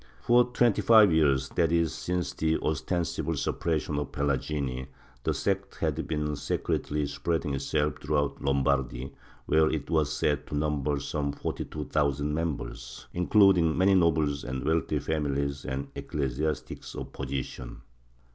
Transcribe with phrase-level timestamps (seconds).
[0.19, 4.87] For twenty five years— that is, since the ostensible suppression of the Pelagini—
[5.23, 9.11] the sect had been secretly spreading itself through out Lombardy,
[9.45, 14.65] where it was said to number some forty two thousand members, including many nobles and
[14.65, 17.81] wealthy famiUes and ecclesiastics of position.